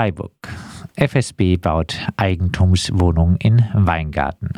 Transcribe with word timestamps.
Freiburg. 0.00 0.32
FSB 0.96 1.58
baut 1.58 1.94
Eigentumswohnungen 2.16 3.36
in 3.36 3.62
Weingarten. 3.74 4.48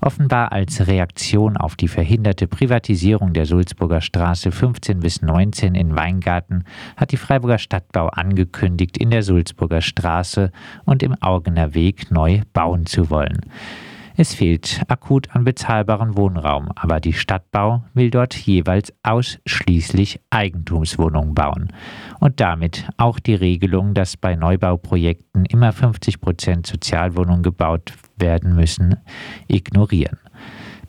Offenbar 0.00 0.52
als 0.52 0.86
Reaktion 0.86 1.58
auf 1.58 1.76
die 1.76 1.88
verhinderte 1.88 2.46
Privatisierung 2.46 3.34
der 3.34 3.44
Sulzburger 3.44 4.00
Straße 4.00 4.50
15 4.50 5.00
bis 5.00 5.20
19 5.20 5.74
in 5.74 5.94
Weingarten 5.96 6.64
hat 6.96 7.12
die 7.12 7.18
Freiburger 7.18 7.58
Stadtbau 7.58 8.06
angekündigt, 8.06 8.96
in 8.96 9.10
der 9.10 9.22
Sulzburger 9.22 9.82
Straße 9.82 10.50
und 10.86 11.02
im 11.02 11.12
Augener 11.20 11.74
Weg 11.74 12.10
neu 12.10 12.40
bauen 12.54 12.86
zu 12.86 13.10
wollen. 13.10 13.42
Es 14.18 14.32
fehlt 14.34 14.80
akut 14.88 15.28
an 15.36 15.44
bezahlbaren 15.44 16.16
Wohnraum, 16.16 16.70
aber 16.74 17.00
die 17.00 17.12
Stadtbau 17.12 17.84
will 17.92 18.10
dort 18.10 18.34
jeweils 18.34 18.90
ausschließlich 19.02 20.20
Eigentumswohnungen 20.30 21.34
bauen 21.34 21.70
und 22.18 22.40
damit 22.40 22.88
auch 22.96 23.18
die 23.18 23.34
Regelung, 23.34 23.92
dass 23.92 24.16
bei 24.16 24.34
Neubauprojekten 24.34 25.44
immer 25.44 25.70
50 25.70 26.22
Prozent 26.22 26.66
Sozialwohnungen 26.66 27.42
gebaut 27.42 27.92
werden 28.16 28.54
müssen, 28.54 28.96
ignorieren. 29.48 30.16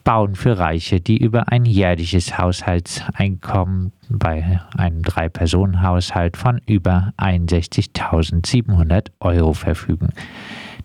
Bauen 0.06 0.36
für 0.36 0.58
Reiche, 0.58 1.02
die 1.02 1.18
über 1.18 1.52
ein 1.52 1.66
jährliches 1.66 2.38
Haushaltseinkommen 2.38 3.92
bei 4.08 4.62
einem 4.78 5.02
Drei-Personen-Haushalt 5.02 6.38
von 6.38 6.62
über 6.66 7.12
61.700 7.18 9.08
Euro 9.20 9.52
verfügen 9.52 10.14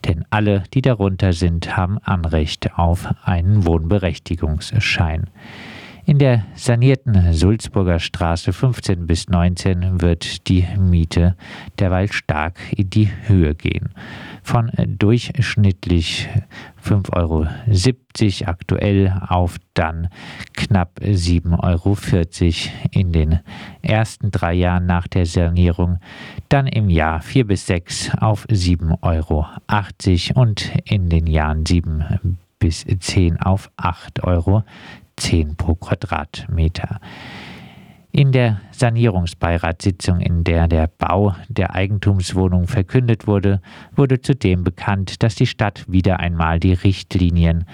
denn 0.04 0.24
alle, 0.30 0.64
die 0.74 0.82
darunter 0.82 1.32
sind, 1.32 1.76
haben 1.76 1.98
Anrecht 1.98 2.74
auf 2.76 3.08
einen 3.24 3.66
Wohnberechtigungsschein. 3.66 5.30
In 6.04 6.18
der 6.18 6.44
sanierten 6.56 7.32
Sulzburger 7.32 8.00
Straße 8.00 8.52
15 8.52 9.06
bis 9.06 9.28
19 9.28 10.00
wird 10.00 10.48
die 10.48 10.66
Miete 10.76 11.36
derweil 11.78 12.10
stark 12.10 12.58
in 12.76 12.90
die 12.90 13.08
Höhe 13.28 13.54
gehen. 13.54 13.90
Von 14.42 14.72
durchschnittlich 14.98 16.28
5,70 16.84 17.12
Euro 17.12 18.50
aktuell 18.50 19.16
auf 19.28 19.58
dann 19.74 20.08
knapp 20.54 20.98
7,40 21.00 21.52
Euro 21.62 21.96
in 22.90 23.12
den 23.12 23.38
ersten 23.80 24.32
drei 24.32 24.54
Jahren 24.54 24.86
nach 24.86 25.06
der 25.06 25.24
Sanierung, 25.24 26.00
dann 26.48 26.66
im 26.66 26.90
Jahr 26.90 27.20
4 27.20 27.46
bis 27.46 27.66
6 27.68 28.10
auf 28.18 28.44
7,80 28.48 29.02
Euro 29.02 29.46
und 30.34 30.72
in 30.84 31.08
den 31.08 31.28
Jahren 31.28 31.64
7 31.64 32.38
bis 32.58 32.84
10 32.84 33.40
auf 33.40 33.70
8,10 33.76 34.24
Euro 34.24 34.64
10 35.16 35.56
pro 35.56 35.74
Quadratmeter. 35.74 37.00
In 38.14 38.30
der 38.30 38.60
Sanierungsbeiratssitzung, 38.72 40.20
in 40.20 40.44
der 40.44 40.68
der 40.68 40.86
Bau 40.86 41.34
der 41.48 41.74
Eigentumswohnung 41.74 42.66
verkündet 42.66 43.26
wurde, 43.26 43.62
wurde 43.96 44.20
zudem 44.20 44.64
bekannt, 44.64 45.22
dass 45.22 45.34
die 45.34 45.46
Stadt 45.46 45.86
wieder 45.88 46.20
einmal 46.20 46.60
die 46.60 46.74
Richtlinien 46.74 47.64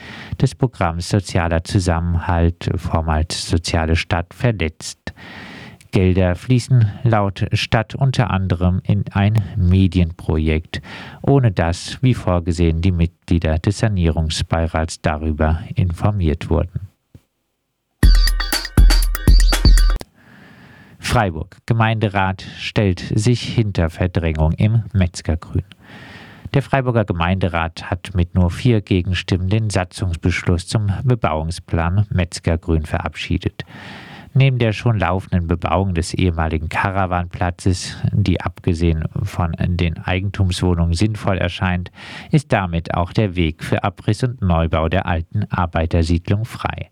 des 0.41 0.55
Programms 0.55 1.09
Sozialer 1.09 1.65
Zusammenhalt, 1.65 2.71
vormals 2.77 3.49
Soziale 3.49 3.97
Stadt, 3.97 4.33
verletzt. 4.33 5.13
Gelder 5.91 6.37
fließen 6.37 6.87
laut 7.03 7.47
Stadt 7.53 7.97
unter 7.97 8.31
anderem 8.31 8.81
in 8.85 9.07
ein 9.11 9.43
Medienprojekt, 9.57 10.83
ohne 11.23 11.51
dass, 11.51 12.01
wie 12.01 12.15
vorgesehen, 12.15 12.81
die 12.81 12.93
Mitglieder 12.93 13.59
des 13.59 13.79
Sanierungsbeirats 13.79 15.01
darüber 15.01 15.61
informiert 15.75 16.49
wurden. 16.49 16.88
Freiburg. 21.09 21.57
Gemeinderat 21.65 22.43
stellt 22.59 23.01
sich 23.01 23.41
hinter 23.41 23.89
Verdrängung 23.89 24.53
im 24.53 24.83
Metzgergrün. 24.93 25.65
Der 26.53 26.61
Freiburger 26.61 27.07
Gemeinderat 27.07 27.91
hat 27.91 28.11
mit 28.15 28.35
nur 28.35 28.51
vier 28.51 28.83
Gegenstimmen 28.83 29.49
den 29.49 29.71
Satzungsbeschluss 29.71 30.67
zum 30.67 30.93
Bebauungsplan 31.05 32.07
Metzgergrün 32.11 32.85
verabschiedet. 32.85 33.65
Neben 34.35 34.59
der 34.59 34.75
schon 34.75 34.99
laufenden 34.99 35.47
Bebauung 35.47 35.95
des 35.95 36.13
ehemaligen 36.13 36.69
Karawanplatzes, 36.69 37.97
die 38.13 38.43
abgesehen 38.43 39.05
von 39.23 39.53
den 39.59 39.97
Eigentumswohnungen 39.97 40.93
sinnvoll 40.93 41.39
erscheint, 41.39 41.91
ist 42.31 42.53
damit 42.53 42.93
auch 42.93 43.15
der 43.15 43.35
Weg 43.35 43.65
für 43.65 43.83
Abriss 43.83 44.25
und 44.25 44.43
Neubau 44.43 44.91
der 44.91 45.07
alten 45.07 45.45
Arbeitersiedlung 45.51 46.45
frei 46.45 46.91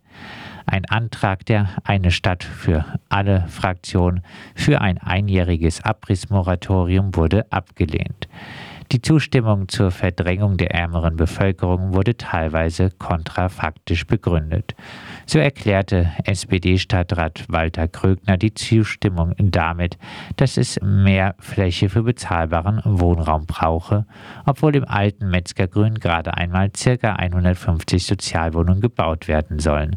ein 0.67 0.85
Antrag 0.87 1.47
der 1.47 1.69
Eine 1.85 2.11
Stadt 2.11 2.45
für 2.45 2.85
alle 3.09 3.47
Fraktionen 3.49 4.23
für 4.55 4.81
ein 4.81 4.99
einjähriges 4.99 5.83
Abrissmoratorium 5.83 7.15
wurde 7.15 7.51
abgelehnt. 7.51 8.29
Die 8.93 9.03
Zustimmung 9.03 9.69
zur 9.69 9.91
Verdrängung 9.91 10.59
der 10.59 10.73
ärmeren 10.73 11.17
Bevölkerung 11.17 11.93
wurde 11.93 12.17
teilweise 12.17 12.91
kontrafaktisch 12.91 14.07
begründet. 14.07 14.77
So 15.27 15.41
erklärte 15.41 16.13
SPD-Stadtrat 16.25 17.47
Walter 17.49 17.89
Krögner 17.89 18.37
die 18.37 18.55
Zustimmung 18.55 19.35
damit, 19.39 19.99
dass 20.37 20.57
es 20.57 20.79
mehr 20.81 21.35
Fläche 21.41 21.89
für 21.89 22.05
bezahlbaren 22.05 22.81
Wohnraum 22.85 23.47
brauche, 23.47 24.07
obwohl 24.45 24.77
im 24.77 24.85
alten 24.85 25.31
Metzgergrün 25.31 25.97
gerade 25.97 26.35
einmal 26.35 26.71
ca. 26.71 27.15
150 27.15 28.07
Sozialwohnungen 28.07 28.81
gebaut 28.81 29.27
werden 29.27 29.59
sollen. 29.59 29.97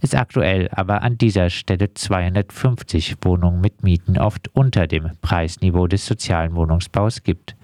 Es 0.00 0.14
aktuell 0.14 0.68
aber 0.70 1.02
an 1.02 1.18
dieser 1.18 1.50
Stelle 1.50 1.92
250 1.92 3.16
Wohnungen 3.22 3.60
mit 3.60 3.82
Mieten 3.82 4.16
oft 4.16 4.48
unter 4.54 4.86
dem 4.86 5.10
Preisniveau 5.22 5.88
des 5.88 6.06
sozialen 6.06 6.54
Wohnungsbaus 6.54 7.24
gibt. 7.24 7.56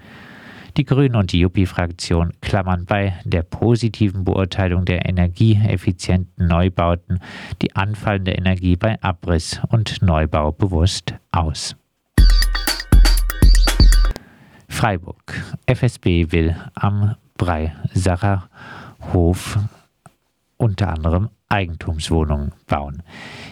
Die 0.77 0.85
Grünen 0.85 1.15
und 1.15 1.31
die 1.31 1.39
Juppie-Fraktion 1.39 2.33
klammern 2.41 2.85
bei 2.85 3.15
der 3.25 3.45
positiven 3.45 4.25
Beurteilung 4.25 4.85
der 4.85 5.09
energieeffizienten 5.09 6.49
Neubauten 6.49 7.21
die 7.63 7.77
anfallende 7.77 8.33
Energie 8.33 8.75
bei 8.75 9.01
Abriss 9.01 9.61
und 9.69 10.03
Neubau 10.03 10.51
bewusst 10.51 11.15
aus. 11.31 11.77
Freiburg. 14.69 15.45
FSB 15.67 16.33
will 16.33 16.57
am 16.75 17.15
Breisacher 17.37 18.49
Hof 19.13 19.59
unter 20.57 20.89
anderem 20.89 21.29
Eigentumswohnungen 21.49 22.53
bauen. 22.67 23.05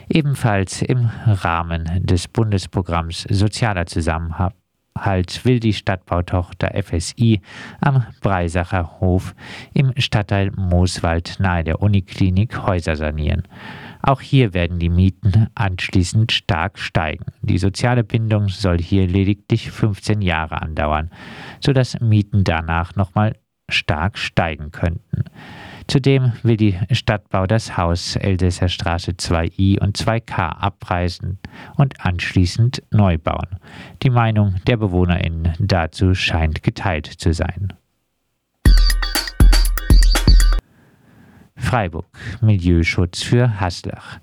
Ebenfalls 0.09 0.83
im 0.83 1.09
Rahmen 1.25 2.05
des 2.05 2.27
Bundesprogramms 2.27 3.27
Sozialer 3.31 3.87
Zusammenhalt 3.87 4.55
Halt 4.99 5.45
will 5.45 5.59
die 5.59 5.73
Stadtbautochter 5.73 6.71
FSI 6.83 7.41
am 7.81 8.05
Breisacher 8.21 9.01
Hof 9.01 9.35
im 9.73 9.93
Stadtteil 9.97 10.51
Mooswald 10.55 11.37
nahe 11.39 11.65
der 11.65 11.81
Uniklinik 11.81 12.67
Häuser 12.67 12.97
sanieren. 12.97 13.43
Auch 14.03 14.21
hier 14.21 14.53
werden 14.53 14.79
die 14.79 14.91
Mieten 14.91 15.49
anschließend 15.55 16.33
stark 16.33 16.79
steigen. 16.79 17.25
Die 17.41 17.59
soziale 17.59 18.05
Bindung 18.05 18.49
soll 18.49 18.79
hier 18.79 19.07
lediglich 19.07 19.71
15 19.71 20.21
Jahre 20.21 20.61
andauern, 20.61 21.11
sodass 21.61 22.01
Mieten 22.01 22.45
danach 22.45 22.97
nochmal 22.97 23.37
stark 23.71 24.19
steigen 24.19 24.73
könnten. 24.73 25.25
Zudem 25.87 26.33
will 26.43 26.57
die 26.57 26.79
Stadtbau 26.91 27.47
das 27.47 27.77
Haus 27.77 28.17
Elsässer 28.17 28.69
Straße 28.69 29.13
2i 29.13 29.81
und 29.81 29.97
2k 29.97 30.39
abreißen 30.39 31.39
und 31.77 32.05
anschließend 32.05 32.83
neu 32.91 33.19
bauen. 33.19 33.59
Die 34.03 34.11
Meinung 34.11 34.57
der 34.67 34.77
BewohnerInnen 34.77 35.55
dazu 35.59 36.15
scheint 36.15 36.63
geteilt 36.63 37.07
zu 37.07 37.33
sein. 37.33 37.73
Freiburg 41.57 42.07
Milieuschutz 42.41 43.23
für 43.23 43.61
Haslach. 43.61 44.19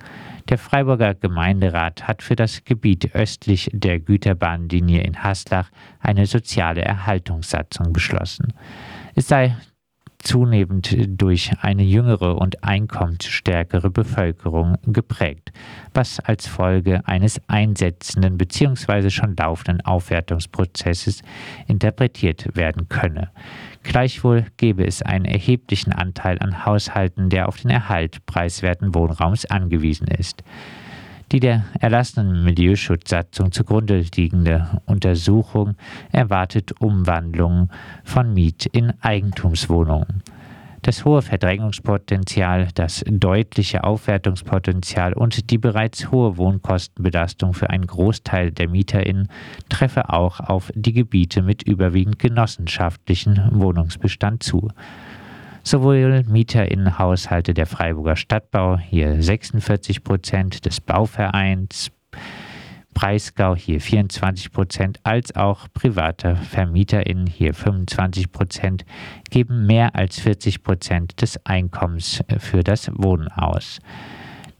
Der 0.49 0.57
Freiburger 0.57 1.13
Gemeinderat 1.13 2.07
hat 2.07 2.23
für 2.23 2.35
das 2.35 2.63
Gebiet 2.63 3.13
östlich 3.13 3.69
der 3.71 3.99
Güterbahnlinie 3.99 5.01
in 5.01 5.23
Haslach 5.23 5.69
eine 5.99 6.25
soziale 6.25 6.81
Erhaltungssatzung 6.81 7.93
beschlossen. 7.93 8.53
Es 9.13 9.27
sei 9.27 9.55
zunehmend 10.19 10.95
durch 11.07 11.51
eine 11.61 11.83
jüngere 11.83 12.37
und 12.37 12.63
einkommensstärkere 12.63 13.89
Bevölkerung 13.89 14.77
geprägt, 14.85 15.51
was 15.93 16.19
als 16.19 16.45
Folge 16.45 17.07
eines 17.07 17.41
einsetzenden 17.47 18.37
bzw. 18.37 19.09
schon 19.09 19.35
laufenden 19.35 19.81
Aufwertungsprozesses 19.81 21.21
interpretiert 21.67 22.55
werden 22.55 22.89
könne. 22.89 23.31
Gleichwohl 23.83 24.45
gebe 24.57 24.85
es 24.85 25.01
einen 25.01 25.25
erheblichen 25.25 25.93
Anteil 25.93 26.37
an 26.39 26.65
Haushalten, 26.65 27.29
der 27.29 27.47
auf 27.47 27.57
den 27.57 27.71
Erhalt 27.71 28.25
preiswerten 28.25 28.93
Wohnraums 28.93 29.45
angewiesen 29.45 30.07
ist. 30.07 30.43
Die 31.31 31.39
der 31.39 31.65
erlassenen 31.79 32.43
Milieuschutzsatzung 32.43 33.51
zugrunde 33.51 34.03
liegende 34.15 34.81
Untersuchung 34.87 35.75
erwartet 36.11 36.81
Umwandlungen 36.81 37.69
von 38.03 38.33
Miet- 38.33 38.65
in 38.71 38.93
Eigentumswohnungen. 39.01 40.23
Das 40.81 41.05
hohe 41.05 41.21
Verdrängungspotenzial, 41.21 42.69
das 42.73 43.03
deutliche 43.05 43.83
Aufwertungspotenzial 43.83 45.13
und 45.13 45.51
die 45.51 45.57
bereits 45.57 46.09
hohe 46.09 46.37
Wohnkostenbelastung 46.37 47.53
für 47.53 47.69
einen 47.69 47.85
Großteil 47.85 48.51
der 48.51 48.69
MieterInnen 48.69 49.27
treffe 49.67 50.09
auch 50.09 50.39
auf 50.39 50.71
die 50.73 50.93
Gebiete 50.93 51.43
mit 51.43 51.61
überwiegend 51.63 52.17
genossenschaftlichen 52.17 53.49
Wohnungsbestand 53.51 54.41
zu. 54.41 54.69
Sowohl 55.69 56.23
MieterInnenhaushalte 56.23 57.53
der 57.53 57.67
Freiburger 57.67 58.15
Stadtbau, 58.15 58.79
hier 58.79 59.21
46 59.21 60.03
Prozent, 60.03 60.65
des 60.65 60.81
Bauvereins, 60.81 61.91
Breisgau 62.95 63.55
hier 63.55 63.79
24 63.79 64.51
Prozent, 64.51 64.99
als 65.03 65.35
auch 65.35 65.67
private 65.71 66.37
VermieterInnen 66.37 67.27
hier 67.27 67.53
25 67.53 68.31
Prozent, 68.31 68.83
geben 69.29 69.67
mehr 69.67 69.93
als 69.93 70.19
40 70.19 70.63
Prozent 70.63 71.21
des 71.21 71.45
Einkommens 71.45 72.21
äh, 72.29 72.39
für 72.39 72.63
das 72.63 72.89
Wohnen 72.95 73.27
aus. 73.27 73.77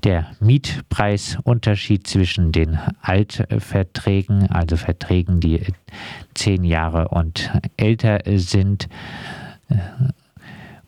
Der 0.03 0.27
Mietpreisunterschied 0.39 2.05
zwischen 2.05 2.51
den 2.51 2.77
Altverträgen, 3.01 4.45
also 4.51 4.77
Verträgen, 4.77 5.39
die 5.39 5.59
zehn 6.35 6.63
Jahre 6.63 7.07
und 7.07 7.51
älter 7.77 8.19
sind, 8.27 8.89
äh, 9.69 9.77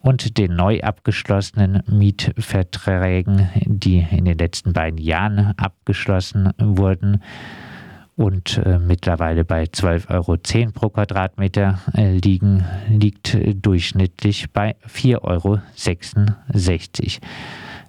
und 0.01 0.37
den 0.37 0.55
neu 0.55 0.81
abgeschlossenen 0.81 1.83
Mietverträgen, 1.87 3.49
die 3.65 4.05
in 4.11 4.25
den 4.25 4.37
letzten 4.37 4.73
beiden 4.73 4.99
Jahren 4.99 5.53
abgeschlossen 5.57 6.51
wurden 6.57 7.21
und 8.15 8.57
äh, 8.65 8.77
mittlerweile 8.77 9.45
bei 9.45 9.63
12,10 9.63 10.09
Euro 10.13 10.71
pro 10.73 10.89
Quadratmeter 10.89 11.79
äh, 11.95 12.17
liegen, 12.17 12.65
liegt 12.89 13.37
durchschnittlich 13.53 14.51
bei 14.51 14.75
4,66 14.87 15.21
Euro. 15.23 15.59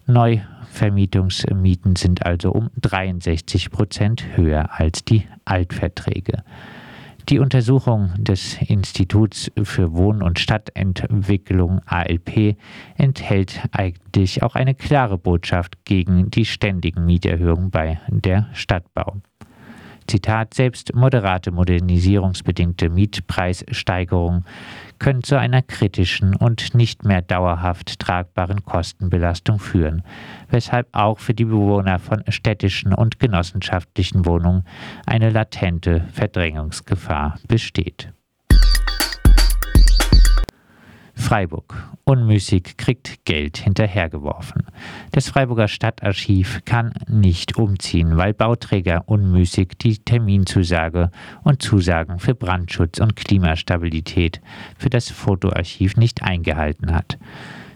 Neuvermietungsmieten 0.06 1.96
sind 1.96 2.24
also 2.24 2.52
um 2.52 2.70
63 2.80 3.70
Prozent 3.70 4.36
höher 4.36 4.70
als 4.72 5.04
die 5.04 5.26
Altverträge. 5.44 6.44
Die 7.28 7.38
Untersuchung 7.38 8.12
des 8.18 8.60
Instituts 8.60 9.50
für 9.62 9.92
Wohn- 9.92 10.22
und 10.22 10.38
Stadtentwicklung 10.40 11.80
ALP 11.86 12.56
enthält 12.96 13.60
eigentlich 13.70 14.42
auch 14.42 14.54
eine 14.54 14.74
klare 14.74 15.18
Botschaft 15.18 15.84
gegen 15.84 16.30
die 16.30 16.44
ständigen 16.44 17.04
Mieterhöhungen 17.06 17.70
bei 17.70 18.00
der 18.08 18.48
Stadtbau. 18.52 19.22
Zitat, 20.06 20.54
selbst 20.54 20.94
moderate 20.94 21.50
modernisierungsbedingte 21.50 22.88
Mietpreissteigerungen 22.88 24.44
können 24.98 25.22
zu 25.22 25.38
einer 25.38 25.62
kritischen 25.62 26.36
und 26.36 26.74
nicht 26.74 27.04
mehr 27.04 27.22
dauerhaft 27.22 27.98
tragbaren 27.98 28.64
Kostenbelastung 28.64 29.58
führen, 29.58 30.02
weshalb 30.48 30.88
auch 30.92 31.18
für 31.18 31.34
die 31.34 31.44
Bewohner 31.44 31.98
von 31.98 32.22
städtischen 32.28 32.94
und 32.94 33.18
genossenschaftlichen 33.18 34.26
Wohnungen 34.26 34.64
eine 35.06 35.30
latente 35.30 36.06
Verdrängungsgefahr 36.12 37.38
besteht. 37.48 38.12
Freiburg. 41.22 41.74
Unmüßig 42.04 42.76
kriegt 42.76 43.24
Geld 43.24 43.56
hinterhergeworfen. 43.56 44.64
Das 45.12 45.28
Freiburger 45.28 45.68
Stadtarchiv 45.68 46.62
kann 46.64 46.92
nicht 47.08 47.56
umziehen, 47.56 48.16
weil 48.16 48.34
Bauträger 48.34 49.04
unmüßig 49.06 49.68
die 49.80 49.98
Terminzusage 49.98 51.12
und 51.44 51.62
Zusagen 51.62 52.18
für 52.18 52.34
Brandschutz 52.34 52.98
und 52.98 53.14
Klimastabilität 53.14 54.40
für 54.76 54.90
das 54.90 55.10
Fotoarchiv 55.10 55.96
nicht 55.96 56.22
eingehalten 56.24 56.92
hat. 56.92 57.18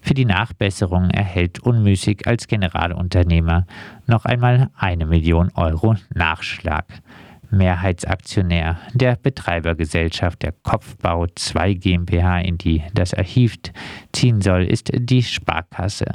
Für 0.02 0.14
die 0.14 0.24
Nachbesserung 0.24 1.10
erhält 1.10 1.60
Unmüßig 1.60 2.26
als 2.26 2.48
Generalunternehmer 2.48 3.66
noch 4.06 4.24
einmal 4.24 4.70
eine 4.76 5.06
Million 5.06 5.50
Euro 5.54 5.94
Nachschlag. 6.12 6.86
Mehrheitsaktionär 7.56 8.78
der 8.92 9.16
Betreibergesellschaft 9.16 10.42
der 10.42 10.52
Kopfbau 10.62 11.26
2 11.34 11.74
GmbH, 11.74 12.40
in 12.40 12.58
die 12.58 12.82
das 12.94 13.14
Archiv 13.14 13.56
ziehen 14.12 14.40
soll, 14.40 14.64
ist 14.64 14.90
die 14.94 15.22
Sparkasse. 15.22 16.06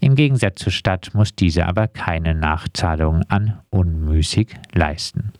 Im 0.00 0.14
Gegensatz 0.14 0.60
zur 0.60 0.72
Stadt 0.72 1.10
muss 1.14 1.34
diese 1.34 1.66
aber 1.66 1.88
keine 1.88 2.34
Nachzahlungen 2.34 3.28
an 3.30 3.60
Unmüßig 3.70 4.48
leisten. 4.72 5.32